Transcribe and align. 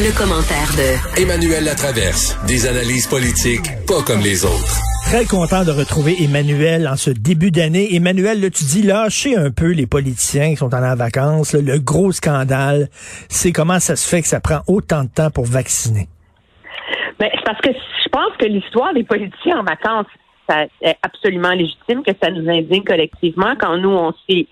Le 0.00 0.16
commentaire 0.16 0.72
de 0.80 1.20
Emmanuel 1.20 1.62
Latraverse. 1.62 2.32
Des 2.48 2.66
analyses 2.66 3.06
politiques 3.06 3.68
pas 3.86 4.00
comme 4.00 4.24
les 4.24 4.46
autres. 4.46 4.80
Très 5.04 5.26
content 5.28 5.60
de 5.60 5.76
retrouver 5.76 6.16
Emmanuel 6.24 6.88
en 6.88 6.96
ce 6.96 7.10
début 7.10 7.50
d'année. 7.50 7.94
Emmanuel, 7.94 8.40
là, 8.40 8.48
tu 8.48 8.64
dis 8.64 8.80
lâchez 8.80 9.36
un 9.36 9.50
peu 9.50 9.72
les 9.72 9.86
politiciens 9.86 10.48
qui 10.48 10.56
sont 10.56 10.72
en 10.72 10.96
vacances. 10.96 11.52
là. 11.52 11.60
le 11.60 11.78
gros 11.78 12.12
scandale, 12.12 12.88
c'est 13.28 13.52
comment 13.52 13.78
ça 13.78 13.94
se 13.94 14.08
fait 14.08 14.22
que 14.22 14.28
ça 14.28 14.40
prend 14.40 14.60
autant 14.68 15.04
de 15.04 15.10
temps 15.10 15.28
pour 15.28 15.44
vacciner? 15.44 16.08
Ben, 17.18 17.28
c'est 17.34 17.44
parce 17.44 17.60
que 17.60 17.68
je 17.68 18.08
pense 18.08 18.34
que 18.38 18.46
l'histoire 18.46 18.94
des 18.94 19.04
politiciens 19.04 19.60
en 19.60 19.64
vacances, 19.64 20.08
ça 20.48 20.64
est 20.80 20.96
absolument 21.02 21.52
légitime 21.52 22.02
que 22.02 22.12
ça 22.22 22.30
nous 22.30 22.48
indigne 22.48 22.84
collectivement 22.84 23.52
quand 23.60 23.76
nous, 23.76 23.90
on 23.92 24.14
s'est 24.26 24.48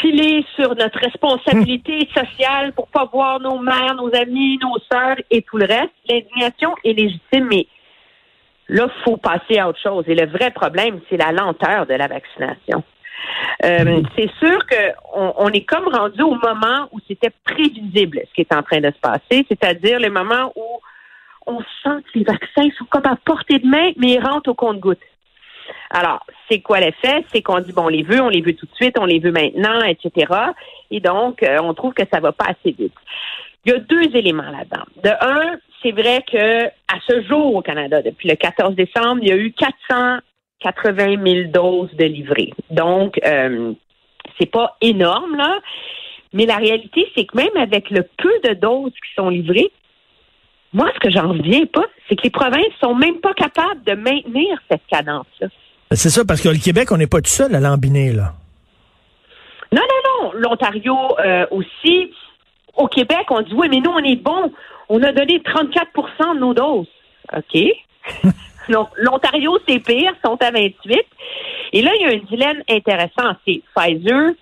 pilé 0.00 0.44
sur 0.54 0.74
notre 0.74 0.98
responsabilité 0.98 2.08
sociale 2.14 2.72
pour 2.72 2.88
pas 2.88 3.04
voir 3.12 3.40
nos 3.40 3.58
mères, 3.58 3.94
nos 3.96 4.14
amis, 4.14 4.58
nos 4.62 4.78
sœurs 4.90 5.16
et 5.30 5.42
tout 5.42 5.58
le 5.58 5.66
reste. 5.66 5.92
L'indignation 6.08 6.74
est 6.84 6.92
légitime, 6.92 7.48
mais 7.50 7.66
là, 8.68 8.88
faut 9.04 9.16
passer 9.16 9.58
à 9.58 9.68
autre 9.68 9.80
chose. 9.80 10.04
Et 10.08 10.14
le 10.14 10.26
vrai 10.26 10.50
problème, 10.50 11.00
c'est 11.08 11.16
la 11.16 11.32
lenteur 11.32 11.86
de 11.86 11.94
la 11.94 12.06
vaccination. 12.06 12.82
Euh, 13.64 14.02
c'est 14.16 14.30
sûr 14.38 14.58
qu'on 14.66 15.34
on 15.36 15.48
est 15.48 15.64
comme 15.64 15.88
rendu 15.88 16.22
au 16.22 16.34
moment 16.34 16.88
où 16.92 17.00
c'était 17.08 17.32
prévisible 17.44 18.20
ce 18.28 18.34
qui 18.34 18.42
est 18.42 18.54
en 18.54 18.62
train 18.62 18.80
de 18.80 18.90
se 18.90 19.00
passer, 19.00 19.44
c'est-à-dire 19.48 19.98
le 19.98 20.10
moment 20.10 20.52
où 20.54 20.80
on 21.46 21.58
sent 21.82 22.02
que 22.04 22.18
les 22.18 22.24
vaccins 22.24 22.68
sont 22.78 22.84
comme 22.88 23.06
à 23.06 23.16
portée 23.16 23.58
de 23.58 23.66
main, 23.66 23.90
mais 23.96 24.12
ils 24.12 24.20
rentrent 24.20 24.50
au 24.50 24.54
compte-gouttes. 24.54 24.98
Alors, 25.90 26.24
c'est 26.50 26.60
quoi 26.60 26.80
l'effet? 26.80 27.24
C'est 27.32 27.42
qu'on 27.42 27.60
dit, 27.60 27.72
bon, 27.72 27.84
on 27.84 27.88
les 27.88 28.02
veut, 28.02 28.20
on 28.20 28.28
les 28.28 28.42
veut 28.42 28.54
tout 28.54 28.66
de 28.66 28.74
suite, 28.74 28.96
on 28.98 29.06
les 29.06 29.20
veut 29.20 29.32
maintenant, 29.32 29.80
etc. 29.82 30.32
Et 30.90 31.00
donc, 31.00 31.42
euh, 31.42 31.58
on 31.62 31.74
trouve 31.74 31.94
que 31.94 32.02
ça 32.12 32.20
va 32.20 32.32
pas 32.32 32.46
assez 32.46 32.72
vite. 32.72 32.92
Il 33.64 33.72
y 33.72 33.74
a 33.74 33.78
deux 33.78 34.16
éléments 34.16 34.50
là-dedans. 34.50 34.84
De 35.02 35.10
un, 35.20 35.58
c'est 35.82 35.92
vrai 35.92 36.24
que 36.30 36.66
à 36.66 37.00
ce 37.06 37.22
jour 37.22 37.54
au 37.54 37.62
Canada, 37.62 38.02
depuis 38.02 38.28
le 38.28 38.36
14 38.36 38.74
décembre, 38.74 39.20
il 39.22 39.28
y 39.28 39.32
a 39.32 39.36
eu 39.36 39.52
480 39.52 41.24
000 41.24 41.50
doses 41.50 41.94
de 41.94 42.04
livrées. 42.04 42.52
Donc, 42.70 43.18
euh, 43.26 43.72
c'est 44.38 44.50
pas 44.50 44.76
énorme, 44.80 45.36
là. 45.36 45.58
Mais 46.32 46.44
la 46.44 46.56
réalité, 46.56 47.10
c'est 47.16 47.24
que 47.24 47.36
même 47.36 47.56
avec 47.56 47.90
le 47.90 48.02
peu 48.02 48.32
de 48.44 48.54
doses 48.54 48.92
qui 48.92 49.14
sont 49.16 49.30
livrées, 49.30 49.70
moi, 50.72 50.90
ce 50.94 51.00
que 51.00 51.10
j'en 51.10 51.28
reviens 51.28 51.64
pas, 51.66 51.86
c'est 52.08 52.16
que 52.16 52.24
les 52.24 52.30
provinces 52.30 52.74
sont 52.80 52.94
même 52.94 53.20
pas 53.20 53.32
capables 53.32 53.82
de 53.84 53.94
maintenir 53.94 54.58
cette 54.70 54.86
cadence-là. 54.90 55.48
C'est 55.92 56.10
ça, 56.10 56.24
parce 56.24 56.40
que 56.40 56.48
le 56.48 56.58
Québec, 56.58 56.92
on 56.92 56.96
n'est 56.96 57.06
pas 57.06 57.20
tout 57.20 57.30
seul 57.30 57.54
à 57.54 57.60
lambiner, 57.60 58.12
là. 58.12 58.34
Non, 59.72 59.82
non, 59.82 60.22
non. 60.22 60.32
L'Ontario 60.34 60.96
euh, 61.18 61.46
aussi. 61.50 62.12
Au 62.76 62.86
Québec, 62.86 63.26
on 63.30 63.40
dit 63.40 63.54
oui, 63.54 63.68
mais 63.70 63.78
nous, 63.78 63.90
on 63.90 64.04
est 64.04 64.16
bon. 64.16 64.52
On 64.88 65.02
a 65.02 65.12
donné 65.12 65.38
34% 65.40 66.34
de 66.34 66.40
nos 66.40 66.54
doses. 66.54 66.86
OK. 67.36 67.60
Donc, 68.68 68.88
l'Ontario, 68.96 69.58
c'est 69.66 69.80
pire, 69.80 70.12
sont 70.24 70.36
à 70.42 70.50
28. 70.50 70.98
Et 71.72 71.82
là, 71.82 71.90
il 71.98 72.02
y 72.02 72.04
a 72.04 72.16
un 72.16 72.24
dilemme 72.30 72.62
intéressant. 72.68 73.36
C'est 73.46 73.62
Pfizer 73.74 74.32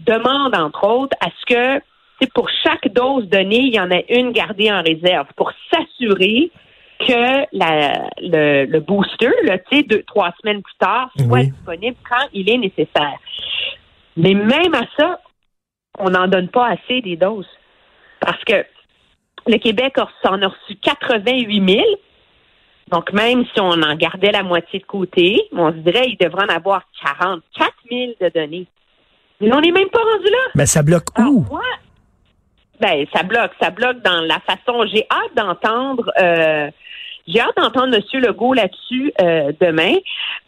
demande, 0.00 0.54
entre 0.54 0.86
autres, 0.86 1.16
à 1.20 1.28
ce 1.30 1.54
que 1.54 1.82
c'est 2.20 2.32
pour 2.32 2.48
chaque 2.62 2.92
dose 2.92 3.28
donnée, 3.28 3.60
il 3.60 3.74
y 3.74 3.80
en 3.80 3.90
a 3.90 4.00
une 4.08 4.32
gardée 4.32 4.70
en 4.70 4.82
réserve 4.82 5.26
pour 5.36 5.52
s'assurer 5.70 6.50
que 6.98 7.46
la, 7.56 8.08
le, 8.20 8.64
le 8.66 8.80
booster, 8.80 9.30
là, 9.44 9.58
tu 9.58 9.76
sais, 9.78 9.82
deux, 9.82 10.02
trois 10.04 10.32
semaines 10.40 10.62
plus 10.62 10.74
tard, 10.78 11.10
soit 11.16 11.26
Oui. 11.28 11.50
disponible 11.50 11.96
quand 12.08 12.26
il 12.32 12.48
est 12.50 12.58
nécessaire. 12.58 13.18
Mais 14.16 14.34
même 14.34 14.74
à 14.74 14.82
ça, 14.98 15.20
on 15.98 16.10
n'en 16.10 16.26
donne 16.28 16.48
pas 16.48 16.68
assez 16.68 17.00
des 17.00 17.16
doses. 17.16 17.48
Parce 18.20 18.42
que 18.44 18.64
le 19.46 19.58
Québec 19.58 19.96
en 20.24 20.42
a 20.42 20.48
reçu 20.48 20.76
88 20.82 21.68
000. 21.68 21.84
Donc, 22.90 23.12
même 23.12 23.44
si 23.52 23.60
on 23.60 23.72
en 23.82 23.94
gardait 23.96 24.30
la 24.32 24.42
moitié 24.42 24.78
de 24.78 24.84
côté, 24.84 25.42
on 25.52 25.70
se 25.72 25.76
dirait 25.78 26.06
qu'il 26.06 26.18
devrait 26.18 26.44
en 26.44 26.54
avoir 26.54 26.82
44 27.02 27.72
000 27.90 28.12
de 28.20 28.28
données. 28.28 28.66
Mais 29.40 29.52
on 29.54 29.60
n'est 29.60 29.72
même 29.72 29.88
pas 29.90 29.98
rendu 30.00 30.30
là. 30.30 30.38
Mais 30.54 30.66
ça 30.66 30.82
bloque 30.82 31.06
Alors, 31.16 31.32
où? 31.32 31.44
moi, 31.50 31.62
ben, 32.80 33.06
ça 33.14 33.22
bloque. 33.22 33.52
Ça 33.60 33.70
bloque 33.70 34.02
dans 34.02 34.20
la 34.20 34.40
façon. 34.40 34.86
J'ai 34.92 35.06
hâte 35.10 35.34
d'entendre. 35.36 36.10
euh, 36.20 36.70
j'ai 37.26 37.40
hâte 37.40 37.56
d'entendre 37.56 37.96
M. 37.96 38.20
Legault 38.20 38.54
là-dessus 38.54 39.12
euh, 39.20 39.50
demain, 39.60 39.94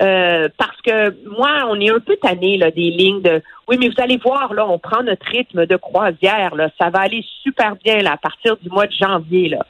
euh, 0.00 0.48
parce 0.58 0.80
que 0.82 1.10
moi, 1.28 1.66
on 1.68 1.80
est 1.80 1.90
un 1.90 1.98
peu 1.98 2.16
tanné 2.16 2.56
là, 2.56 2.70
des 2.70 2.90
lignes 2.90 3.20
de 3.20 3.42
oui, 3.66 3.76
mais 3.80 3.88
vous 3.88 4.00
allez 4.00 4.16
voir, 4.16 4.54
là, 4.54 4.66
on 4.68 4.78
prend 4.78 5.02
notre 5.02 5.26
rythme 5.26 5.66
de 5.66 5.76
croisière, 5.76 6.54
là, 6.54 6.70
ça 6.80 6.88
va 6.90 7.00
aller 7.00 7.24
super 7.42 7.74
bien 7.76 7.98
là, 7.98 8.12
à 8.12 8.16
partir 8.16 8.56
du 8.58 8.70
mois 8.70 8.86
de 8.86 8.92
janvier. 8.92 9.48
Là. 9.48 9.66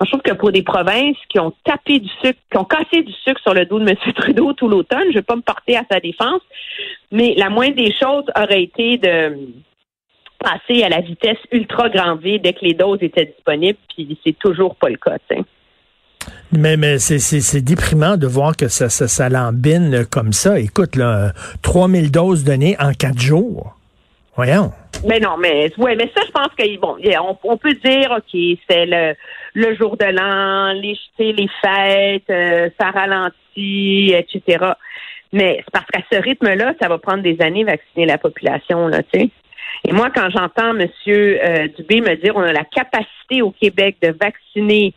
Je 0.00 0.06
trouve 0.10 0.22
que 0.22 0.32
pour 0.32 0.52
des 0.52 0.62
provinces 0.62 1.16
qui 1.28 1.38
ont 1.38 1.52
tapé 1.64 2.00
du 2.00 2.08
sucre, 2.22 2.38
qui 2.50 2.58
ont 2.58 2.64
cassé 2.64 3.02
du 3.02 3.12
sucre 3.12 3.40
sur 3.40 3.54
le 3.54 3.66
dos 3.66 3.78
de 3.78 3.88
M. 3.88 3.96
Trudeau 4.14 4.52
tout 4.52 4.68
l'automne, 4.68 5.04
je 5.04 5.08
ne 5.08 5.14
vais 5.14 5.22
pas 5.22 5.36
me 5.36 5.42
porter 5.42 5.76
à 5.76 5.82
sa 5.90 6.00
défense, 6.00 6.42
mais 7.12 7.34
la 7.36 7.50
moindre 7.50 7.76
des 7.76 7.92
choses 7.92 8.24
aurait 8.36 8.62
été 8.62 8.98
de 8.98 9.38
passer 10.46 10.84
à 10.84 10.88
la 10.88 11.00
vitesse 11.00 11.38
ultra 11.50 11.88
grand 11.88 12.16
V 12.16 12.38
dès 12.38 12.52
que 12.52 12.64
les 12.64 12.74
doses 12.74 13.02
étaient 13.02 13.26
disponibles, 13.26 13.78
puis 13.94 14.18
c'est 14.24 14.38
toujours 14.38 14.76
pas 14.76 14.88
le 14.88 14.96
cas. 14.96 15.16
Mais, 16.52 16.76
mais 16.76 16.98
c'est, 16.98 17.60
déprimant 17.60 18.16
de 18.16 18.26
voir 18.26 18.56
que 18.56 18.68
ça, 18.68 18.88
ça, 18.88 19.08
ça 19.08 19.28
lambine 19.28 20.04
comme 20.10 20.32
ça. 20.32 20.58
Écoute, 20.58 20.96
là, 20.96 21.32
3000 21.62 22.10
doses 22.10 22.44
données 22.44 22.76
en 22.78 22.92
quatre 22.92 23.20
jours. 23.20 23.76
Voyons. 24.36 24.70
Mais 25.06 25.18
non, 25.18 25.36
mais 25.38 25.72
ouais, 25.78 25.96
mais 25.96 26.10
ça, 26.14 26.22
je 26.26 26.30
pense 26.30 26.48
que 26.56 26.78
bon, 26.78 26.96
on, 27.20 27.38
on 27.42 27.56
peut 27.56 27.74
dire, 27.84 28.10
ok, 28.10 28.58
c'est 28.68 28.86
le, 28.86 29.14
le 29.54 29.74
jour 29.76 29.96
de 29.96 30.04
l'an, 30.04 30.72
les 30.72 30.98
les 31.18 31.48
fêtes, 31.62 32.30
euh, 32.30 32.68
ça 32.78 32.90
ralentit, 32.90 34.14
etc. 34.14 34.72
Mais 35.32 35.62
c'est 35.64 35.70
parce 35.72 35.86
qu'à 35.86 36.02
ce 36.12 36.22
rythme-là, 36.22 36.74
ça 36.80 36.88
va 36.88 36.98
prendre 36.98 37.22
des 37.22 37.40
années 37.40 37.64
vacciner 37.64 38.06
la 38.06 38.18
population, 38.18 38.88
là, 38.88 39.02
tu 39.02 39.20
sais. 39.20 39.30
Et 39.84 39.92
moi, 39.92 40.08
quand 40.14 40.28
j'entends 40.30 40.76
M. 40.78 40.88
euh, 41.08 41.68
Dubé 41.76 42.00
me 42.00 42.14
dire 42.16 42.34
on 42.36 42.42
a 42.42 42.52
la 42.52 42.64
capacité 42.64 43.42
au 43.42 43.50
Québec 43.50 43.96
de 44.02 44.14
vacciner 44.20 44.94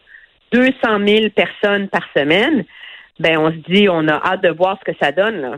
200 0.51 0.71
000 1.05 1.25
personnes 1.35 1.87
par 1.89 2.03
semaine, 2.15 2.63
ben 3.19 3.37
on 3.37 3.51
se 3.51 3.57
dit 3.71 3.87
on 3.89 4.07
a 4.07 4.13
hâte 4.25 4.43
de 4.43 4.49
voir 4.49 4.77
ce 4.85 4.91
que 4.91 4.97
ça 5.01 5.11
donne, 5.11 5.41
là. 5.41 5.57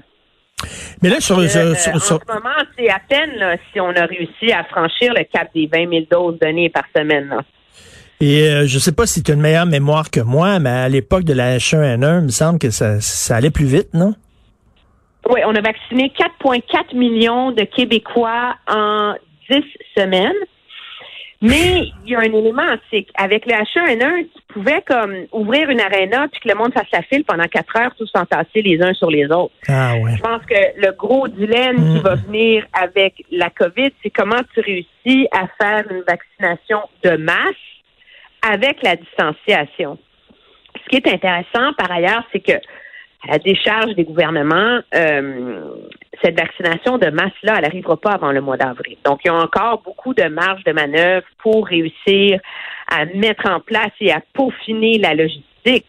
Mais 1.01 1.09
là, 1.09 1.19
sur, 1.19 1.39
Euh, 1.39 1.47
sur- 1.47 1.75
sur- 1.75 1.95
en 1.95 1.99
sur- 1.99 2.19
ce 2.27 2.33
moment, 2.33 2.55
c'est 2.77 2.89
à 2.89 2.99
peine 3.09 3.31
là, 3.37 3.55
si 3.71 3.79
on 3.79 3.89
a 3.89 4.05
réussi 4.05 4.51
à 4.51 4.63
franchir 4.65 5.11
le 5.13 5.23
cap 5.23 5.49
des 5.55 5.67
20 5.71 5.89
000 5.89 6.05
doses 6.11 6.37
données 6.39 6.69
par 6.69 6.83
semaine. 6.95 7.29
Là. 7.29 7.41
et 8.19 8.43
euh, 8.47 8.67
je 8.67 8.77
sais 8.77 8.91
pas 8.91 9.07
si 9.07 9.23
tu 9.23 9.31
as 9.31 9.33
une 9.33 9.41
meilleure 9.41 9.65
mémoire 9.65 10.11
que 10.11 10.19
moi, 10.19 10.59
mais 10.59 10.69
à 10.69 10.89
l'époque 10.89 11.23
de 11.23 11.33
la 11.33 11.57
H1N1, 11.57 12.19
il 12.19 12.25
me 12.25 12.29
semble 12.29 12.59
que 12.59 12.69
ça, 12.69 13.01
ça 13.01 13.37
allait 13.37 13.49
plus 13.49 13.65
vite, 13.65 13.93
non? 13.95 14.13
Oui, 15.29 15.41
on 15.45 15.55
a 15.55 15.61
vacciné 15.61 16.11
4,4 16.17 16.95
millions 16.95 17.51
de 17.51 17.63
Québécois 17.63 18.55
en 18.67 19.13
10 19.49 19.63
semaines. 19.97 20.33
Mais 21.43 21.89
il 22.05 22.11
y 22.11 22.15
a 22.15 22.19
un 22.19 22.23
élément, 22.33 22.67
c'est 22.91 23.01
qu'avec 23.03 23.47
le 23.47 23.53
H1N1, 23.53 24.25
tu 24.25 24.53
pouvais 24.53 24.83
comme 24.83 25.25
ouvrir 25.31 25.69
une 25.71 25.81
aréna 25.81 26.27
puis 26.27 26.39
que 26.39 26.47
le 26.49 26.53
monde 26.53 26.71
fasse 26.71 26.85
la 26.93 27.01
file 27.01 27.23
pendant 27.25 27.45
quatre 27.45 27.75
heures, 27.77 27.95
tous 27.97 28.05
s'entasser 28.05 28.61
les 28.61 28.79
uns 28.83 28.93
sur 28.93 29.09
les 29.09 29.25
autres. 29.25 29.51
Ah 29.67 29.95
ouais. 29.95 30.11
Je 30.17 30.21
pense 30.21 30.45
que 30.45 30.53
le 30.77 30.91
gros 30.91 31.27
dilemme 31.27 31.77
qui 31.77 31.99
Mm. 31.99 32.03
va 32.03 32.13
venir 32.15 32.63
avec 32.73 33.25
la 33.31 33.49
COVID, 33.49 33.89
c'est 34.03 34.11
comment 34.11 34.41
tu 34.53 34.59
réussis 34.59 35.27
à 35.31 35.47
faire 35.59 35.83
une 35.91 36.03
vaccination 36.07 36.81
de 37.03 37.17
masse 37.17 37.55
avec 38.47 38.83
la 38.83 38.95
distanciation. 38.95 39.97
Ce 40.83 40.89
qui 40.89 40.97
est 40.97 41.07
intéressant, 41.11 41.73
par 41.75 41.91
ailleurs, 41.91 42.23
c'est 42.31 42.39
que 42.39 42.53
à 43.27 43.33
la 43.33 43.39
décharge 43.39 43.93
des 43.95 44.03
gouvernements, 44.03 44.79
euh, 44.95 45.61
cette 46.23 46.39
vaccination 46.39 46.97
de 46.97 47.09
masse-là, 47.09 47.55
elle 47.57 47.63
n'arrivera 47.63 47.97
pas 47.97 48.11
avant 48.11 48.31
le 48.31 48.41
mois 48.41 48.57
d'avril. 48.57 48.97
Donc, 49.05 49.21
il 49.23 49.27
y 49.27 49.31
a 49.31 49.35
encore 49.35 49.81
beaucoup 49.83 50.13
de 50.13 50.23
marge 50.23 50.63
de 50.63 50.71
manœuvre 50.71 51.25
pour 51.39 51.67
réussir 51.67 52.39
à 52.87 53.05
mettre 53.05 53.49
en 53.49 53.59
place 53.59 53.91
et 53.99 54.11
à 54.11 54.21
peaufiner 54.33 54.97
la 54.97 55.13
logistique. 55.13 55.85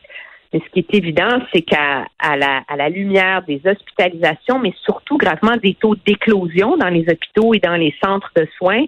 Mais 0.53 0.61
ce 0.61 0.71
qui 0.71 0.81
est 0.81 0.95
évident, 0.95 1.39
c'est 1.53 1.63
qu'à 1.63 2.05
à 2.19 2.37
la, 2.37 2.63
à 2.69 2.77
la 2.77 2.91
lumière 2.91 3.43
des 3.43 3.61
hospitalisations, 3.65 4.59
mais 4.59 4.75
surtout 4.83 5.17
gravement 5.17 5.57
des 5.57 5.75
taux 5.75 5.97
d'éclosion 6.07 6.77
dans 6.77 6.91
les 6.91 7.09
hôpitaux 7.09 7.55
et 7.55 7.59
dans 7.59 7.77
les 7.77 7.95
centres 8.05 8.31
de 8.37 8.47
soins, 8.59 8.85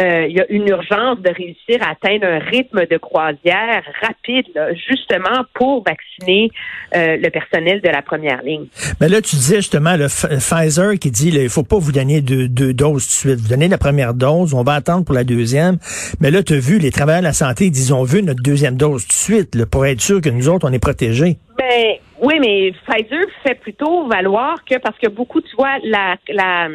euh, 0.00 0.26
il 0.28 0.36
y 0.36 0.40
a 0.40 0.46
une 0.48 0.66
urgence 0.68 1.20
de 1.20 1.30
réussir 1.30 1.80
à 1.80 1.90
atteindre 1.90 2.26
un 2.26 2.38
rythme 2.38 2.84
de 2.86 2.96
croisière 2.96 3.82
rapide, 4.02 4.46
là, 4.54 4.74
justement 4.74 5.44
pour 5.54 5.84
vacciner 5.84 6.50
euh, 6.96 7.16
le 7.16 7.30
personnel 7.30 7.80
de 7.80 7.88
la 7.88 8.02
première 8.02 8.42
ligne. 8.42 8.66
Mais 9.00 9.08
là, 9.08 9.20
tu 9.20 9.36
disais 9.36 9.56
justement 9.56 9.96
le 9.96 10.06
Pfizer 10.06 10.98
qui 10.98 11.10
dit 11.10 11.28
il 11.28 11.48
faut 11.48 11.62
pas 11.62 11.78
vous 11.78 11.92
donner 11.92 12.20
deux, 12.20 12.48
deux, 12.48 12.74
doses 12.74 13.06
tout 13.06 13.28
de 13.28 13.34
suite. 13.34 13.40
Vous 13.40 13.48
donnez 13.48 13.68
la 13.68 13.78
première 13.78 14.14
dose, 14.14 14.52
on 14.54 14.64
va 14.64 14.74
attendre 14.74 15.04
pour 15.04 15.14
la 15.14 15.24
deuxième. 15.24 15.78
Mais 16.20 16.30
là, 16.30 16.42
tu 16.42 16.54
as 16.54 16.58
vu, 16.58 16.78
les 16.78 16.90
travailleurs 16.90 17.22
de 17.22 17.26
la 17.26 17.32
santé, 17.32 17.66
ils 17.66 17.70
disent 17.70 17.92
on 17.92 18.02
veut 18.02 18.20
notre 18.20 18.42
deuxième 18.42 18.76
dose 18.76 19.02
tout 19.02 19.08
de 19.08 19.12
suite 19.12 19.54
là, 19.54 19.64
pour 19.66 19.86
être 19.86 20.00
sûr 20.00 20.20
que 20.20 20.28
nous 20.28 20.48
autres, 20.48 20.68
on 20.68 20.72
est 20.72 20.78
protégés. 20.78 21.36
Ben, 21.56 21.94
oui, 22.20 22.34
mais 22.40 22.72
Pfizer 22.86 23.24
fait 23.44 23.54
plutôt 23.54 24.08
valoir 24.08 24.64
que 24.68 24.78
parce 24.78 24.98
que 24.98 25.08
beaucoup, 25.08 25.40
tu 25.40 25.54
vois, 25.56 25.78
la, 25.84 26.16
la 26.28 26.68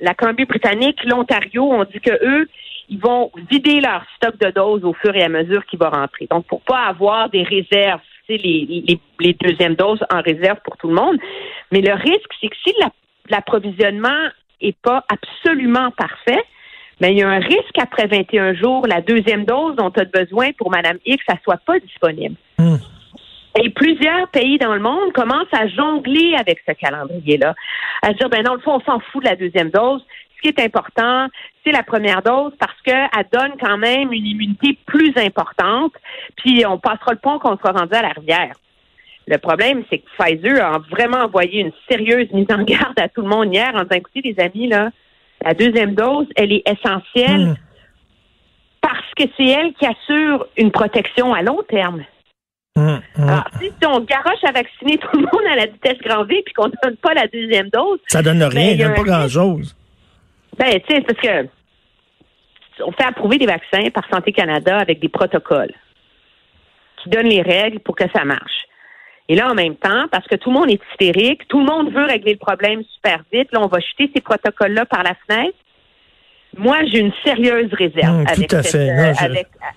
la 0.00 0.14
Colombie-Britannique, 0.14 1.04
l'Ontario 1.04 1.70
ont 1.70 1.84
dit 1.84 2.00
que 2.00 2.12
eux, 2.24 2.48
ils 2.88 2.98
vont 2.98 3.30
vider 3.50 3.80
leur 3.80 4.04
stock 4.16 4.36
de 4.38 4.50
doses 4.50 4.84
au 4.84 4.92
fur 4.94 5.14
et 5.14 5.22
à 5.22 5.28
mesure 5.28 5.64
qu'il 5.66 5.78
va 5.78 5.90
rentrer. 5.90 6.26
Donc, 6.30 6.46
pour 6.46 6.60
pas 6.62 6.86
avoir 6.86 7.30
des 7.30 7.42
réserves, 7.42 8.00
les, 8.28 9.00
les, 9.18 9.32
deuxièmes 9.34 9.74
doses 9.74 10.04
en 10.12 10.20
réserve 10.20 10.58
pour 10.64 10.76
tout 10.76 10.88
le 10.88 10.94
monde. 10.94 11.16
Mais 11.72 11.80
le 11.80 11.92
risque, 11.94 12.30
c'est 12.40 12.48
que 12.48 12.56
si 12.64 12.72
l'approvisionnement 13.28 14.28
est 14.60 14.76
pas 14.82 15.04
absolument 15.08 15.90
parfait, 15.92 16.42
mais 17.00 17.12
il 17.12 17.18
y 17.18 17.22
a 17.22 17.28
un 17.28 17.38
risque 17.38 17.78
après 17.78 18.06
21 18.06 18.54
jours, 18.54 18.86
la 18.86 19.00
deuxième 19.00 19.44
dose 19.44 19.74
dont 19.76 19.90
tu 19.90 20.00
as 20.00 20.04
besoin 20.04 20.52
pour 20.52 20.70
Madame 20.70 20.98
X, 21.06 21.24
ça 21.26 21.36
soit 21.42 21.60
pas 21.64 21.78
disponible. 21.80 22.36
Hmm. 22.58 22.76
Et 23.58 23.70
plusieurs 23.70 24.28
pays 24.28 24.58
dans 24.58 24.74
le 24.74 24.80
monde 24.80 25.12
commencent 25.12 25.52
à 25.52 25.66
jongler 25.66 26.34
avec 26.38 26.60
ce 26.66 26.72
calendrier-là, 26.72 27.54
à 28.02 28.12
dire 28.12 28.28
ben 28.28 28.42
non, 28.44 28.54
le 28.54 28.60
fond, 28.60 28.76
on 28.76 28.80
s'en 28.80 29.00
fout 29.00 29.24
de 29.24 29.28
la 29.28 29.36
deuxième 29.36 29.70
dose. 29.70 30.04
Ce 30.36 30.42
qui 30.42 30.48
est 30.48 30.64
important, 30.64 31.26
c'est 31.64 31.72
la 31.72 31.82
première 31.82 32.22
dose 32.22 32.52
parce 32.58 32.80
qu'elle 32.82 33.08
donne 33.32 33.52
quand 33.60 33.76
même 33.76 34.12
une 34.12 34.24
immunité 34.24 34.78
plus 34.86 35.12
importante. 35.16 35.92
Puis 36.36 36.64
on 36.64 36.78
passera 36.78 37.12
le 37.12 37.18
pont 37.18 37.38
qu'on 37.38 37.58
sera 37.58 37.72
rendu 37.72 37.94
à 37.94 38.02
la 38.02 38.08
rivière. 38.10 38.54
Le 39.26 39.38
problème, 39.38 39.84
c'est 39.90 39.98
que 39.98 40.08
Pfizer 40.18 40.64
a 40.64 40.78
vraiment 40.90 41.24
envoyé 41.24 41.60
une 41.60 41.72
sérieuse 41.88 42.30
mise 42.32 42.50
en 42.50 42.62
garde 42.62 42.98
à 42.98 43.08
tout 43.08 43.22
le 43.22 43.28
monde 43.28 43.52
hier 43.52 43.70
en 43.74 43.82
disant 43.82 43.96
écoutez, 43.96 44.22
les 44.22 44.40
amis, 44.40 44.68
là, 44.68 44.90
la 45.44 45.54
deuxième 45.54 45.94
dose, 45.94 46.26
elle 46.36 46.52
est 46.52 46.62
essentielle 46.66 47.48
hmm. 47.48 47.56
parce 48.80 49.14
que 49.16 49.24
c'est 49.36 49.46
elle 49.46 49.72
qui 49.74 49.86
assure 49.86 50.46
une 50.56 50.70
protection 50.70 51.34
à 51.34 51.42
long 51.42 51.60
terme. 51.68 52.04
Hum, 52.80 53.00
hum. 53.18 53.28
Alors, 53.28 53.44
si 53.60 53.86
on 53.86 54.00
garoche 54.00 54.42
à 54.44 54.52
vacciner 54.52 54.96
tout 54.98 55.08
le 55.12 55.20
monde 55.20 55.46
à 55.52 55.56
la 55.56 55.66
vitesse 55.66 55.98
grand 55.98 56.24
V 56.24 56.42
puis 56.44 56.54
qu'on 56.54 56.68
ne 56.68 56.72
donne 56.82 56.96
pas 56.96 57.12
la 57.12 57.26
deuxième 57.26 57.68
dose. 57.68 57.98
Ça 58.06 58.22
donne 58.22 58.42
rien, 58.42 58.74
ben, 58.76 58.86
donne 58.86 58.94
pas 58.94 59.02
grand-chose. 59.02 59.76
Ben, 60.58 60.80
tu 60.80 60.94
sais, 60.94 61.02
parce 61.02 61.20
que 61.20 61.48
on 62.82 62.92
fait 62.92 63.04
approuver 63.04 63.36
des 63.36 63.46
vaccins 63.46 63.90
par 63.92 64.08
Santé 64.10 64.32
Canada 64.32 64.78
avec 64.78 65.00
des 65.00 65.10
protocoles 65.10 65.74
qui 67.02 67.10
donnent 67.10 67.28
les 67.28 67.42
règles 67.42 67.80
pour 67.80 67.94
que 67.94 68.04
ça 68.14 68.24
marche. 68.24 68.66
Et 69.28 69.36
là, 69.36 69.50
en 69.50 69.54
même 69.54 69.76
temps, 69.76 70.06
parce 70.10 70.26
que 70.26 70.36
tout 70.36 70.50
le 70.50 70.58
monde 70.58 70.70
est 70.70 70.80
hystérique, 70.90 71.46
tout 71.48 71.60
le 71.60 71.66
monde 71.66 71.92
veut 71.92 72.04
régler 72.04 72.32
le 72.32 72.38
problème 72.38 72.82
super 72.94 73.22
vite, 73.30 73.52
là, 73.52 73.60
on 73.60 73.68
va 73.68 73.78
jeter 73.78 74.10
ces 74.14 74.22
protocoles-là 74.22 74.86
par 74.86 75.02
la 75.02 75.14
fenêtre. 75.26 75.56
Moi, 76.56 76.78
j'ai 76.86 76.98
une 76.98 77.12
sérieuse 77.24 77.72
réserve 77.72 78.24
avec, 78.26 78.50
cette, 78.50 78.74
euh, 78.74 79.12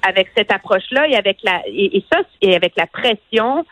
avec, 0.02 0.28
cette 0.36 0.52
approche-là 0.52 1.08
et 1.08 1.16
avec 1.16 1.38
la 1.44 1.62
et, 1.68 2.04
ça 2.12 2.22
et 2.42 2.56
avec 2.56 2.74
la 2.75 2.88
pression 2.88 3.66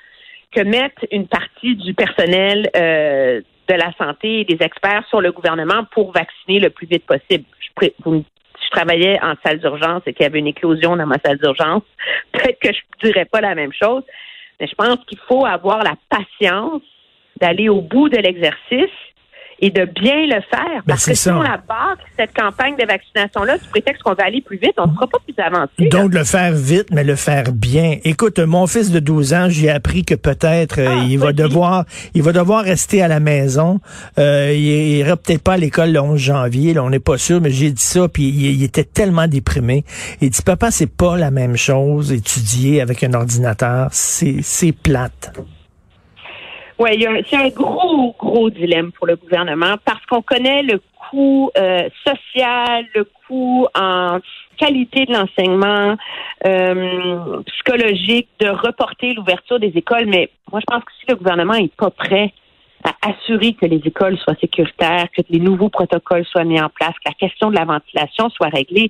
que 0.51 0.61
mettent 0.61 1.07
une 1.11 1.27
partie 1.27 1.75
du 1.75 1.93
personnel 1.93 2.69
euh, 2.75 3.41
de 3.67 3.73
la 3.73 3.91
santé 3.97 4.41
et 4.41 4.45
des 4.45 4.63
experts 4.63 5.05
sur 5.09 5.21
le 5.21 5.31
gouvernement 5.31 5.85
pour 5.91 6.11
vacciner 6.11 6.59
le 6.59 6.69
plus 6.69 6.87
vite 6.87 7.05
possible. 7.05 7.45
Je, 7.81 7.89
je 8.05 8.69
travaillais 8.69 9.19
en 9.23 9.33
salle 9.43 9.59
d'urgence 9.59 10.03
et 10.05 10.13
qu'il 10.13 10.23
y 10.23 10.27
avait 10.27 10.39
une 10.39 10.47
éclosion 10.47 10.95
dans 10.95 11.07
ma 11.07 11.17
salle 11.23 11.37
d'urgence, 11.37 11.83
peut-être 12.31 12.59
que 12.59 12.69
je 12.71 13.07
dirais 13.07 13.25
pas 13.25 13.41
la 13.41 13.55
même 13.55 13.73
chose, 13.73 14.03
mais 14.59 14.67
je 14.67 14.75
pense 14.75 14.97
qu'il 15.07 15.19
faut 15.27 15.45
avoir 15.45 15.83
la 15.83 15.95
patience 16.09 16.83
d'aller 17.39 17.69
au 17.69 17.81
bout 17.81 18.09
de 18.09 18.17
l'exercice 18.17 18.91
et 19.61 19.69
de 19.69 19.85
bien 19.85 20.25
le 20.25 20.41
faire. 20.49 20.81
Ben, 20.85 20.93
parce 20.93 21.05
que 21.05 21.13
si 21.13 21.29
on 21.29 21.41
la 21.41 21.57
barre, 21.57 21.97
cette 22.17 22.33
campagne 22.33 22.75
de 22.75 22.85
vaccination-là, 22.85 23.57
sous 23.59 23.69
prétexte 23.69 24.01
qu'on 24.03 24.13
va 24.13 24.25
aller 24.25 24.41
plus 24.41 24.57
vite, 24.57 24.73
on 24.77 24.87
ne 24.87 24.93
sera 24.93 25.07
pas 25.07 25.19
plus 25.19 25.35
avancé. 25.41 25.89
Donc, 25.89 26.13
le 26.13 26.23
faire 26.23 26.53
vite, 26.53 26.87
mais 26.91 27.03
le 27.03 27.15
faire 27.15 27.51
bien. 27.51 27.97
Écoute, 28.03 28.39
mon 28.39 28.65
fils 28.67 28.91
de 28.91 28.99
12 28.99 29.33
ans, 29.33 29.47
j'ai 29.49 29.69
appris 29.69 30.03
que 30.03 30.15
peut-être 30.15 30.79
euh, 30.79 30.87
ah, 30.89 31.05
il 31.07 31.19
va 31.19 31.31
devoir 31.31 31.85
il 32.13 32.23
va 32.23 32.33
devoir 32.33 32.63
rester 32.63 33.01
à 33.01 33.07
la 33.07 33.19
maison. 33.19 33.79
Euh, 34.17 34.51
il 34.53 34.97
ira 34.97 35.15
peut-être 35.15 35.43
pas 35.43 35.53
à 35.53 35.57
l'école 35.57 35.91
le 35.91 35.99
11 35.99 36.19
janvier, 36.19 36.73
là, 36.73 36.83
on 36.83 36.89
n'est 36.89 36.99
pas 36.99 37.17
sûr, 37.17 37.39
mais 37.41 37.51
j'ai 37.51 37.71
dit 37.71 37.81
ça, 37.81 38.07
puis 38.07 38.23
il, 38.29 38.63
était 38.63 38.83
tellement 38.83 39.27
déprimé. 39.27 39.83
Il 40.21 40.29
dit, 40.29 40.41
papa, 40.41 40.71
c'est 40.71 40.91
pas 40.91 41.17
la 41.17 41.31
même 41.31 41.55
chose, 41.55 42.11
étudier 42.11 42.81
avec 42.81 43.03
un 43.03 43.13
ordinateur, 43.13 43.89
c'est 43.91 44.71
plate. 44.71 45.33
Oui, 46.81 47.05
c'est 47.29 47.35
un 47.35 47.49
gros, 47.49 48.15
gros 48.17 48.49
dilemme 48.49 48.91
pour 48.91 49.05
le 49.05 49.15
gouvernement 49.15 49.75
parce 49.85 50.03
qu'on 50.07 50.23
connaît 50.23 50.63
le 50.63 50.81
coût 51.11 51.51
euh, 51.55 51.87
social, 52.03 52.87
le 52.95 53.03
coût 53.27 53.67
en 53.75 54.17
qualité 54.57 55.05
de 55.05 55.13
l'enseignement 55.13 55.95
euh, 56.47 57.43
psychologique, 57.43 58.29
de 58.39 58.47
reporter 58.47 59.13
l'ouverture 59.13 59.59
des 59.59 59.71
écoles. 59.75 60.07
Mais 60.07 60.31
moi, 60.51 60.59
je 60.59 60.65
pense 60.65 60.83
que 60.83 60.91
si 60.99 61.05
le 61.07 61.17
gouvernement 61.17 61.53
n'est 61.53 61.67
pas 61.67 61.91
prêt 61.91 62.33
à 62.83 63.11
assurer 63.11 63.53
que 63.53 63.67
les 63.67 63.81
écoles 63.85 64.17
soient 64.17 64.33
sécuritaires, 64.41 65.05
que 65.15 65.21
les 65.29 65.39
nouveaux 65.39 65.69
protocoles 65.69 66.25
soient 66.25 66.45
mis 66.45 66.59
en 66.59 66.69
place, 66.69 66.93
que 66.93 67.09
la 67.09 67.13
question 67.13 67.51
de 67.51 67.57
la 67.57 67.65
ventilation 67.65 68.31
soit 68.31 68.49
réglée, 68.49 68.89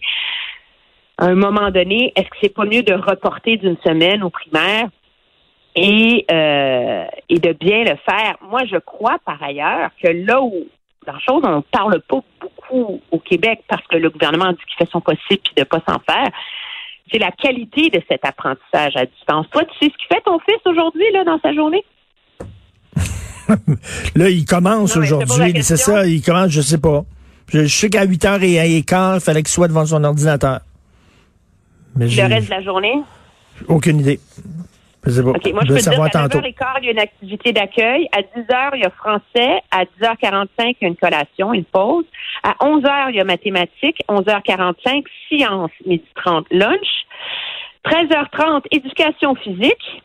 à 1.18 1.26
un 1.26 1.36
moment 1.36 1.70
donné, 1.72 2.14
est-ce 2.16 2.30
que 2.30 2.38
c'est 2.42 2.56
pas 2.56 2.64
mieux 2.64 2.84
de 2.84 2.94
reporter 2.94 3.58
d'une 3.58 3.78
semaine 3.84 4.24
aux 4.24 4.30
primaires 4.30 4.88
et, 5.76 6.26
euh, 6.32 7.06
et 7.30 7.40
de 7.40 7.54
bien 7.54 7.84
le 7.84 7.96
faire. 8.06 8.36
Moi, 8.50 8.62
je 8.70 8.78
crois 8.78 9.18
par 9.26 9.42
ailleurs 9.42 9.90
que 10.02 10.10
là 10.10 10.42
où, 10.42 10.54
dans 11.08 11.20
chose, 11.20 11.42
on 11.44 11.58
ne 11.58 11.62
parle 11.62 12.02
pas 12.02 12.20
beaucoup 12.40 13.02
au 13.12 13.20
Québec 13.20 13.62
parce 13.68 13.86
que 13.88 13.98
le 13.98 14.10
gouvernement 14.10 14.52
dit 14.52 14.60
qu'il 14.68 14.86
fait 14.86 14.92
son 14.92 15.02
possible 15.02 15.42
puis 15.44 15.54
de 15.56 15.62
ne 15.62 15.66
pas 15.66 15.82
s'en 15.88 16.00
faire, 16.00 16.30
c'est 17.12 17.20
la 17.20 17.32
qualité 17.32 17.90
de 17.90 18.02
cet 18.08 18.26
apprentissage 18.26 18.96
à 18.96 19.06
distance. 19.06 19.48
Toi, 19.52 19.64
tu 19.66 19.72
sais 19.80 19.92
ce 19.92 19.98
qu'il 19.98 20.16
fait 20.16 20.22
ton 20.24 20.40
fils 20.40 20.60
aujourd'hui 20.66 21.04
là 21.14 21.24
dans 21.24 21.40
sa 21.40 21.54
journée? 21.54 21.84
là, 24.16 24.30
il 24.30 24.46
commence 24.46 24.96
aujourd'hui. 24.96 25.62
C'est 25.62 25.78
ça, 25.78 26.06
il 26.06 26.22
commence, 26.22 26.52
je 26.52 26.62
sais 26.62 26.78
pas. 26.78 27.04
Je, 27.48 27.66
sais 27.68 27.90
qu'à 27.90 28.06
8h15, 28.06 29.16
il 29.16 29.20
fallait 29.20 29.44
qu'il 29.44 29.52
soit 29.52 29.68
devant 29.68 29.86
son 29.86 30.04
ordinateur. 30.04 30.62
Mais 31.96 32.08
le 32.08 32.34
reste 32.34 32.46
de 32.46 32.52
la 32.52 32.62
journée? 32.62 33.02
Aucune 33.68 34.00
idée. 34.00 34.20
OK, 35.08 35.54
moi, 35.54 35.64
je 35.66 35.74
peux 35.74 35.80
te 35.80 35.90
dire 35.90 36.10
qu'à 36.12 36.28
9h15, 36.28 36.78
il 36.82 36.86
y 36.86 36.90
a 36.90 36.92
une 36.92 37.00
activité 37.00 37.54
d'accueil. 37.54 38.08
À 38.12 38.22
10h, 38.22 38.72
il 38.76 38.82
y 38.82 38.86
a 38.86 38.92
français. 38.92 39.62
À 39.72 39.84
10h45, 39.84 40.48
il 40.60 40.76
y 40.82 40.86
a 40.86 40.88
une 40.88 40.96
collation, 40.96 41.54
une 41.54 41.66
pause. 41.66 42.06
À 42.44 42.52
11h, 42.62 43.10
il 43.10 43.16
y 43.16 43.20
a 43.20 43.24
mathématiques. 43.24 44.04
11h45, 44.08 45.04
sciences. 45.28 45.72
Midi 45.86 46.06
30, 46.16 46.46
lunch. 46.52 46.88
13h30, 47.86 48.62
éducation 48.72 49.36
physique. 49.36 50.04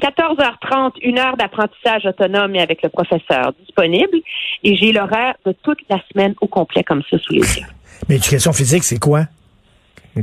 14h30, 0.00 0.92
une 1.02 1.18
heure 1.18 1.36
d'apprentissage 1.36 2.06
autonome 2.06 2.54
et 2.54 2.60
avec 2.60 2.82
le 2.82 2.88
professeur 2.88 3.52
disponible. 3.60 4.18
Et 4.62 4.76
j'ai 4.76 4.92
l'horaire 4.92 5.34
de 5.44 5.52
toute 5.64 5.80
la 5.90 5.98
semaine 6.12 6.34
au 6.40 6.46
complet 6.46 6.84
comme 6.84 7.02
ça 7.10 7.18
sous 7.18 7.32
les 7.32 7.40
yeux. 7.40 7.66
Mais 8.08 8.16
éducation 8.16 8.52
physique, 8.52 8.84
c'est 8.84 9.00
quoi? 9.00 9.24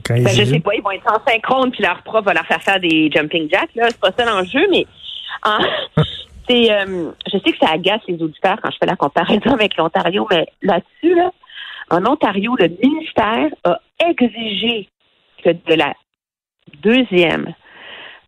Ben, 0.10 0.28
je 0.28 0.44
sais 0.44 0.60
pas, 0.60 0.76
ils 0.76 0.82
vont 0.82 0.92
être 0.92 1.12
en 1.12 1.20
synchrone, 1.26 1.72
puis 1.72 1.84
leur 1.84 2.02
prof 2.04 2.24
va 2.26 2.34
leur 2.34 2.46
faire 2.46 2.62
faire 2.62 2.80
des 2.80 3.10
jumping 3.14 3.50
jacks. 3.50 3.74
Là, 3.76 3.88
c'est 3.90 4.00
pas 4.00 4.12
ça 4.18 4.26
l'enjeu, 4.26 4.66
mais 4.72 4.86
c'est, 6.48 6.72
euh, 6.72 7.12
je 7.32 7.38
sais 7.38 7.52
que 7.52 7.58
ça 7.60 7.72
agace 7.72 8.02
les 8.08 8.22
auditeurs 8.22 8.58
quand 8.62 8.72
je 8.72 8.78
fais 8.80 8.86
la 8.86 8.96
comparaison 8.96 9.52
avec 9.52 9.78
l'Ontario, 9.78 10.28
mais 10.30 10.46
là-dessus, 10.62 11.16
là, 11.16 11.32
en 11.92 12.06
Ontario, 12.06 12.56
le 12.58 12.70
ministère 12.84 13.50
a 13.64 13.80
exigé 14.08 14.90
que 15.44 15.52
de 15.52 15.74
la 15.76 15.94
deuxième 16.82 17.54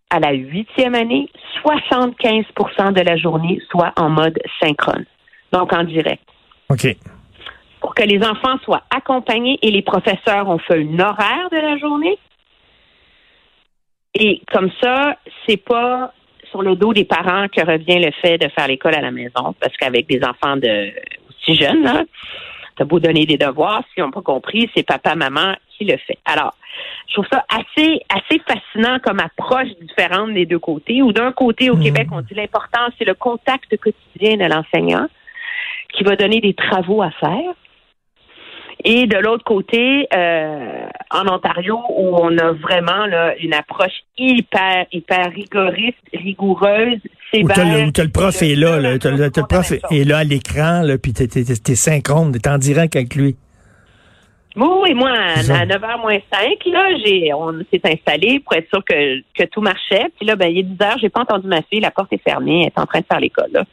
à 0.09 0.19
la 0.19 0.31
huitième 0.31 0.95
année, 0.95 1.27
75% 1.65 2.93
de 2.93 3.01
la 3.01 3.17
journée 3.17 3.59
soit 3.69 3.91
en 3.97 4.09
mode 4.09 4.39
synchrone, 4.61 5.05
donc 5.51 5.73
en 5.73 5.83
direct. 5.83 6.23
OK 6.69 6.95
pour 7.79 7.95
que 7.95 8.03
les 8.03 8.19
enfants 8.23 8.57
soient 8.63 8.83
accompagnés 8.95 9.59
et 9.61 9.71
les 9.71 9.81
professeurs 9.81 10.49
ont 10.49 10.59
fait 10.59 10.81
un 10.81 10.99
horaire 10.99 11.49
de 11.51 11.57
la 11.57 11.77
journée. 11.77 12.17
Et 14.15 14.41
comme 14.51 14.71
ça, 14.81 15.17
c'est 15.45 15.57
pas 15.57 16.13
sur 16.49 16.61
le 16.61 16.75
dos 16.75 16.93
des 16.93 17.05
parents 17.05 17.47
que 17.49 17.61
revient 17.61 17.99
le 17.99 18.11
fait 18.21 18.37
de 18.37 18.47
faire 18.49 18.67
l'école 18.67 18.95
à 18.95 19.01
la 19.01 19.11
maison, 19.11 19.53
parce 19.59 19.75
qu'avec 19.77 20.07
des 20.07 20.21
enfants 20.23 20.57
de 20.57 20.91
aussi 21.29 21.55
jeunes, 21.55 21.83
là, 21.83 22.03
t'as 22.77 22.85
beau 22.85 22.99
donner 22.99 23.25
des 23.25 23.37
devoirs, 23.37 23.83
s'ils 23.93 24.03
n'ont 24.03 24.11
pas 24.11 24.21
compris, 24.21 24.69
c'est 24.75 24.83
papa, 24.83 25.15
maman 25.15 25.55
qui 25.77 25.85
le 25.85 25.97
fait. 25.97 26.17
Alors, 26.25 26.55
je 27.07 27.13
trouve 27.13 27.27
ça 27.31 27.45
assez, 27.49 28.01
assez 28.09 28.41
fascinant 28.47 28.99
comme 28.99 29.19
approche 29.19 29.69
différente 29.81 30.33
des 30.33 30.45
deux 30.45 30.59
côtés. 30.59 31.01
Ou 31.01 31.11
d'un 31.11 31.31
côté, 31.31 31.69
au 31.69 31.75
mmh. 31.75 31.83
Québec, 31.83 32.07
on 32.11 32.21
dit 32.21 32.33
l'important, 32.33 32.87
c'est 32.97 33.05
le 33.05 33.13
contact 33.13 33.75
quotidien 33.77 34.37
de 34.37 34.45
l'enseignant 34.51 35.07
qui 35.93 36.03
va 36.03 36.15
donner 36.15 36.41
des 36.41 36.53
travaux 36.53 37.01
à 37.01 37.11
faire. 37.11 37.53
Et 38.89 39.05
de 39.05 39.17
l'autre 39.17 39.43
côté, 39.43 40.07
euh, 40.15 40.85
en 41.11 41.27
Ontario 41.27 41.77
où 41.89 42.15
on 42.15 42.37
a 42.37 42.53
vraiment 42.53 43.05
là, 43.05 43.35
une 43.37 43.53
approche 43.53 43.91
hyper, 44.17 44.85
hyper 44.93 45.29
rigoriste, 45.35 45.97
rigoureuse, 46.13 46.99
Où 47.33 47.35
sévère. 47.35 47.85
où 47.85 47.91
t'as 47.91 48.03
le 48.05 48.11
prof 48.11 48.41
est 48.41 48.55
là, 48.55 48.79
là, 48.79 48.97
t'as 48.97 49.11
le, 49.11 49.29
prof 49.29 49.73
est 49.73 50.03
là 50.05 50.19
à 50.19 50.23
l'écran, 50.23 50.83
puis 51.03 51.11
t'es, 51.11 51.27
t'es 51.27 51.75
synchrone, 51.75 52.31
t'es 52.31 52.47
en 52.47 52.57
direct 52.57 52.95
avec 52.95 53.13
lui. 53.15 53.35
Oui, 54.55 54.91
et 54.91 54.93
moi, 54.93 55.11
à, 55.11 55.35
C'est 55.35 55.43
ça. 55.43 55.57
à 55.57 55.65
9h 55.65 55.99
moins 55.99 56.19
5, 56.31 56.65
là, 56.67 56.87
j'ai, 57.05 57.33
on 57.33 57.59
s'est 57.69 57.81
installé 57.83 58.39
pour 58.39 58.53
être 58.53 58.69
sûr 58.69 58.85
que, 58.85 59.19
que 59.37 59.43
tout 59.49 59.59
marchait. 59.59 60.05
Puis 60.15 60.25
là, 60.25 60.37
ben, 60.37 60.47
il 60.47 60.59
est 60.59 60.63
10 60.63 60.81
heures, 60.81 60.97
j'ai 61.01 61.09
pas 61.09 61.23
entendu 61.23 61.47
ma 61.47 61.61
fille, 61.63 61.81
la 61.81 61.91
porte 61.91 62.13
est 62.13 62.23
fermée, 62.23 62.61
elle 62.61 62.67
est 62.67 62.79
en 62.79 62.85
train 62.85 63.01
de 63.01 63.05
faire 63.05 63.19
l'école, 63.19 63.51
là. 63.51 63.65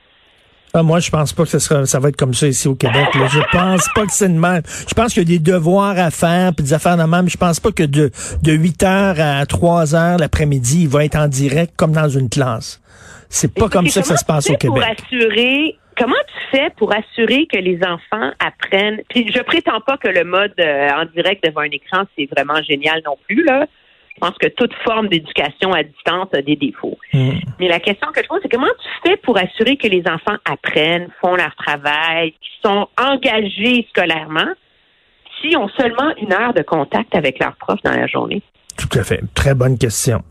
Ah, 0.76 0.82
moi, 0.82 0.98
je 0.98 1.08
pense 1.08 1.32
pas 1.32 1.44
que 1.44 1.50
ça, 1.50 1.60
sera, 1.60 1.86
ça 1.86 2.00
va 2.00 2.08
être 2.08 2.16
comme 2.16 2.34
ça 2.34 2.48
ici 2.48 2.66
au 2.66 2.74
Québec. 2.74 3.14
Là. 3.14 3.28
Je 3.28 3.38
pense 3.56 3.88
pas 3.94 4.06
que 4.06 4.12
c'est 4.12 4.28
de 4.28 4.36
même. 4.36 4.62
Je 4.88 4.92
pense 4.92 5.14
qu'il 5.14 5.22
y 5.22 5.34
a 5.34 5.38
des 5.38 5.38
devoirs 5.38 5.96
à 5.96 6.10
faire, 6.10 6.52
puis 6.52 6.64
des 6.64 6.72
affaires 6.72 6.96
de 6.96 7.04
même. 7.04 7.28
Je 7.28 7.36
pense 7.36 7.60
pas 7.60 7.70
que 7.70 7.84
de, 7.84 8.10
de 8.42 8.52
8 8.52 8.82
heures 8.82 9.20
à 9.20 9.46
3 9.46 9.94
heures 9.94 10.18
l'après-midi, 10.18 10.82
il 10.82 10.88
va 10.88 11.04
être 11.04 11.14
en 11.14 11.28
direct 11.28 11.74
comme 11.76 11.92
dans 11.92 12.08
une 12.08 12.28
classe. 12.28 12.82
C'est 13.28 13.54
pas 13.54 13.68
comme 13.68 13.86
ça 13.86 14.00
que 14.00 14.08
ça 14.08 14.16
se 14.16 14.24
passe 14.24 14.50
au 14.50 14.54
fais 14.54 14.66
pour 14.66 14.74
Québec. 14.74 14.98
assurer, 14.98 15.78
comment 15.96 16.12
tu 16.26 16.56
fais 16.56 16.70
pour 16.76 16.92
assurer 16.92 17.46
que 17.46 17.58
les 17.58 17.78
enfants 17.84 18.32
apprennent? 18.40 19.00
Puis 19.08 19.30
je 19.32 19.42
prétends 19.42 19.80
pas 19.80 19.96
que 19.96 20.08
le 20.08 20.24
mode 20.24 20.54
euh, 20.58 20.88
en 20.90 21.04
direct 21.14 21.44
devant 21.44 21.60
un 21.60 21.70
écran, 21.70 22.02
c'est 22.18 22.28
vraiment 22.36 22.60
génial 22.62 23.00
non 23.06 23.16
plus, 23.28 23.44
là. 23.44 23.66
Je 24.14 24.20
pense 24.20 24.36
que 24.38 24.48
toute 24.48 24.72
forme 24.84 25.08
d'éducation 25.08 25.72
à 25.72 25.82
distance 25.82 26.28
a 26.32 26.42
des 26.42 26.56
défauts. 26.56 26.98
Hmm. 27.12 27.32
Mais 27.58 27.68
la 27.68 27.80
question 27.80 28.08
que 28.12 28.22
je 28.22 28.28
pose, 28.28 28.38
c'est 28.42 28.48
comment 28.48 28.66
tu 28.66 29.08
fais 29.08 29.16
pour 29.16 29.36
assurer 29.36 29.76
que 29.76 29.88
les 29.88 30.02
enfants 30.06 30.36
apprennent, 30.44 31.08
font 31.20 31.34
leur 31.34 31.54
travail, 31.56 32.32
qu'ils 32.32 32.70
sont 32.70 32.88
engagés 32.98 33.86
scolairement, 33.90 34.52
s'ils 35.40 35.56
ont 35.56 35.68
seulement 35.76 36.14
une 36.16 36.32
heure 36.32 36.54
de 36.54 36.62
contact 36.62 37.14
avec 37.14 37.38
leur 37.40 37.56
prof 37.56 37.78
dans 37.84 37.92
la 37.94 38.06
journée? 38.06 38.42
Tout 38.76 38.98
à 38.98 39.02
fait. 39.02 39.20
Très 39.34 39.54
bonne 39.54 39.78
question. 39.78 40.22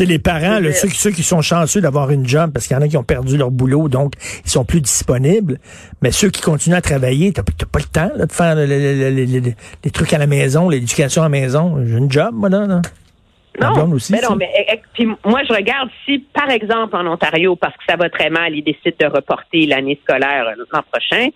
Sais, 0.00 0.06
les 0.06 0.18
parents, 0.18 0.60
là, 0.60 0.72
ceux, 0.72 0.88
qui- 0.88 0.96
ceux 0.96 1.10
qui 1.10 1.22
sont 1.22 1.42
chanceux 1.42 1.82
d'avoir 1.82 2.10
une 2.10 2.26
job, 2.26 2.52
parce 2.54 2.66
qu'il 2.66 2.74
y 2.74 2.80
en 2.80 2.82
a 2.82 2.88
qui 2.88 2.96
ont 2.96 3.02
perdu 3.02 3.36
leur 3.36 3.50
boulot, 3.50 3.90
donc 3.90 4.14
ils 4.46 4.50
sont 4.50 4.64
plus 4.64 4.80
disponibles. 4.80 5.58
Mais 6.00 6.10
ceux 6.10 6.30
qui 6.30 6.40
continuent 6.40 6.76
à 6.76 6.80
travailler, 6.80 7.34
t'as 7.34 7.42
pas 7.42 7.80
le 7.80 7.84
temps 7.84 8.10
là, 8.16 8.24
de 8.24 8.32
faire 8.32 8.54
le- 8.54 8.64
le- 8.64 8.78
le- 8.78 9.10
le- 9.10 9.40
le- 9.40 9.52
les 9.84 9.90
trucs 9.90 10.14
à 10.14 10.18
la 10.18 10.26
maison, 10.26 10.70
l'éducation 10.70 11.20
à 11.20 11.26
la 11.26 11.28
maison. 11.28 11.76
J'ai 11.84 11.98
une 11.98 12.10
job, 12.10 12.30
moi, 12.32 12.48
là. 12.48 12.80
aussi, 13.92 14.12
mais 14.12 14.20
non, 14.22 14.36
mais 14.36 14.48
eh, 14.56 14.64
eh, 14.72 14.80
puis 14.94 15.06
moi 15.26 15.42
je 15.46 15.52
regarde 15.52 15.90
si, 16.06 16.20
par 16.32 16.48
exemple, 16.48 16.96
en 16.96 17.06
Ontario, 17.06 17.56
parce 17.56 17.74
que 17.76 17.82
ça 17.86 17.96
va 17.96 18.08
très 18.08 18.30
mal, 18.30 18.54
ils 18.54 18.62
décident 18.62 18.96
de 18.98 19.06
reporter 19.14 19.66
l'année 19.66 20.00
scolaire 20.02 20.46
euh, 20.46 20.64
l'an 20.72 20.80
prochain. 20.90 21.28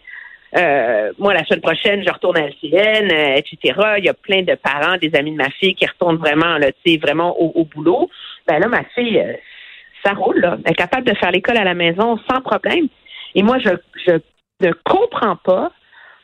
euh, 0.57 1.11
moi, 1.19 1.35
la 1.35 1.45
semaine 1.45 1.61
prochaine, 1.61 2.03
je 2.07 2.11
retourne 2.13 2.37
à 2.39 2.47
LCN, 2.47 3.11
euh, 3.13 3.35
etc. 3.37 3.79
Il 3.99 4.05
y 4.05 4.09
a 4.09 4.15
plein 4.15 4.43
de 4.43 4.55
parents, 4.55 4.97
des 5.03 5.11
amis 5.17 5.33
de 5.33 5.37
ma 5.37 5.51
fille 5.51 5.75
qui 5.75 5.85
retournent 5.85 6.17
vraiment, 6.17 6.57
là, 6.59 6.69
tu 6.85 6.93
sais, 6.93 6.97
vraiment 6.97 7.39
au, 7.41 7.53
au 7.61 7.65
boulot. 7.65 8.09
Ben 8.47 8.59
là, 8.59 8.69
ma 8.69 8.85
fille, 8.95 9.19
euh, 9.19 9.35
ça 10.05 10.13
roule, 10.13 10.41
là. 10.41 10.59
Elle 10.65 10.73
est 10.73 10.75
capable 10.75 11.07
de 11.07 11.15
faire 11.17 11.31
l'école 11.31 11.57
à 11.57 11.65
la 11.65 11.75
maison 11.75 12.19
sans 12.31 12.41
problème. 12.41 12.89
Et 13.35 13.43
moi, 13.43 13.59
je, 13.59 13.71
je 14.07 14.13
ne 14.61 14.73
comprends 14.85 15.37
pas 15.37 15.71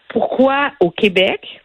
pourquoi 0.09 0.73
au 0.81 0.91
Québec, 0.91 1.61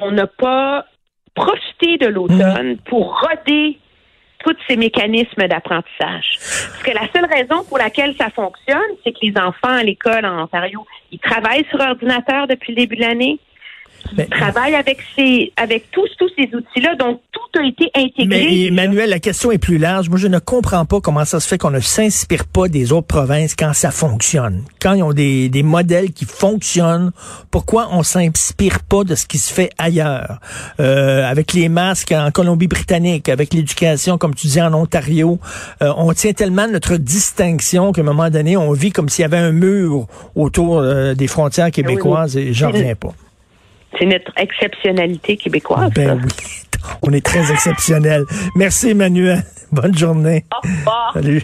on 0.00 0.12
n'a 0.12 0.26
pas 0.26 0.86
profité 1.34 1.96
de 1.98 2.06
l'automne 2.06 2.78
pour 2.86 3.20
roder 3.20 3.78
tous 4.44 4.56
ces 4.68 4.76
mécanismes 4.76 5.46
d'apprentissage. 5.48 6.38
Parce 6.38 6.82
que 6.82 6.90
la 6.92 7.08
seule 7.12 7.26
raison 7.30 7.62
pour 7.64 7.78
laquelle 7.78 8.14
ça 8.16 8.30
fonctionne, 8.30 8.78
c'est 9.04 9.12
que 9.12 9.18
les 9.22 9.34
enfants 9.36 9.76
à 9.76 9.82
l'école 9.82 10.24
en 10.24 10.44
Ontario, 10.44 10.86
ils 11.12 11.18
travaillent 11.18 11.66
sur 11.70 11.80
ordinateur 11.80 12.46
depuis 12.46 12.72
le 12.72 12.76
début 12.76 12.96
de 12.96 13.02
l'année. 13.02 13.38
Mais- 14.16 14.26
Ils 14.30 14.36
travaillent 14.36 14.74
avec 14.74 14.98
ces, 15.16 15.52
avec 15.56 15.90
tous, 15.90 16.08
tous 16.18 16.28
ces 16.36 16.44
outils-là, 16.54 16.94
donc 16.96 17.20
tout 17.32 17.58
a 17.60 17.66
été 17.66 17.90
intégré. 17.94 18.26
Mais 18.26 18.66
Emmanuel, 18.66 19.10
la 19.10 19.18
question 19.20 19.50
est 19.52 19.58
plus 19.58 19.78
large. 19.78 20.08
Moi, 20.08 20.18
je 20.18 20.26
ne 20.28 20.38
comprends 20.38 20.84
pas 20.84 21.00
comment 21.00 21.24
ça 21.24 21.40
se 21.40 21.46
fait 21.48 21.58
qu'on 21.58 21.70
ne 21.70 21.80
s'inspire 21.80 22.44
pas 22.46 22.68
des 22.68 22.92
autres 22.92 23.06
provinces 23.06 23.54
quand 23.56 23.72
ça 23.72 23.90
fonctionne. 23.90 24.62
Quand 24.80 24.94
ils 24.94 25.02
ont 25.02 25.12
des, 25.12 25.48
des 25.48 25.62
modèles 25.62 26.12
qui 26.12 26.24
fonctionnent, 26.24 27.12
pourquoi 27.50 27.88
on 27.92 28.02
s'inspire 28.02 28.80
pas 28.80 29.04
de 29.04 29.14
ce 29.14 29.26
qui 29.26 29.38
se 29.38 29.52
fait 29.52 29.70
ailleurs? 29.78 30.38
Euh, 30.80 31.24
avec 31.28 31.52
les 31.52 31.68
masques 31.68 32.12
en 32.12 32.30
Colombie-Britannique, 32.30 33.28
avec 33.28 33.54
l'éducation, 33.54 34.18
comme 34.18 34.34
tu 34.34 34.46
dis, 34.46 34.60
en 34.60 34.72
Ontario, 34.74 35.38
euh, 35.82 35.92
on 35.96 36.12
tient 36.12 36.32
tellement 36.32 36.66
notre 36.68 36.96
distinction 36.96 37.92
qu'à 37.92 38.00
un 38.00 38.04
moment 38.04 38.30
donné, 38.30 38.56
on 38.56 38.72
vit 38.72 38.90
comme 38.90 39.08
s'il 39.08 39.22
y 39.22 39.26
avait 39.26 39.38
un 39.38 39.52
mur 39.52 40.06
autour 40.34 40.78
euh, 40.78 41.14
des 41.14 41.26
frontières 41.26 41.70
québécoises 41.70 42.36
et 42.36 42.52
j'en 42.52 42.70
reviens 42.70 42.94
pas. 42.94 43.12
C'est 43.98 44.06
notre 44.06 44.32
exceptionnalité 44.36 45.36
québécoise. 45.36 45.90
ça. 45.94 46.14
Ben 46.14 46.20
oui, 46.22 46.30
on 47.02 47.12
est 47.12 47.24
très 47.24 47.50
exceptionnel. 47.52 48.24
Merci 48.54 48.90
Emmanuel. 48.90 49.42
Bonne 49.72 49.96
journée. 49.96 50.44
Au 50.52 50.66
revoir. 50.66 51.12
Salut. 51.14 51.42